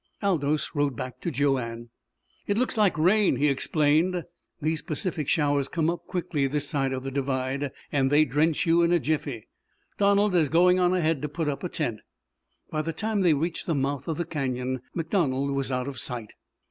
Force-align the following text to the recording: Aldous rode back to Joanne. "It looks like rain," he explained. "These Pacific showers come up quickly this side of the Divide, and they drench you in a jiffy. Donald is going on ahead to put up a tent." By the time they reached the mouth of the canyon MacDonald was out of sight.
Aldous 0.23 0.73
rode 0.75 0.95
back 0.95 1.21
to 1.21 1.29
Joanne. 1.29 1.89
"It 2.47 2.57
looks 2.57 2.75
like 2.75 2.97
rain," 2.97 3.35
he 3.35 3.49
explained. 3.49 4.23
"These 4.59 4.81
Pacific 4.81 5.29
showers 5.29 5.67
come 5.67 5.91
up 5.91 6.07
quickly 6.07 6.47
this 6.47 6.67
side 6.67 6.91
of 6.91 7.03
the 7.03 7.11
Divide, 7.11 7.69
and 7.91 8.09
they 8.11 8.25
drench 8.25 8.65
you 8.65 8.81
in 8.81 8.91
a 8.91 8.97
jiffy. 8.99 9.47
Donald 9.99 10.33
is 10.33 10.49
going 10.49 10.79
on 10.79 10.95
ahead 10.95 11.21
to 11.21 11.29
put 11.29 11.47
up 11.47 11.63
a 11.63 11.69
tent." 11.69 12.01
By 12.71 12.81
the 12.81 12.93
time 12.93 13.21
they 13.21 13.35
reached 13.35 13.67
the 13.67 13.75
mouth 13.75 14.07
of 14.07 14.17
the 14.17 14.25
canyon 14.25 14.81
MacDonald 14.95 15.51
was 15.51 15.71
out 15.71 15.87
of 15.87 15.99
sight. 15.99 16.33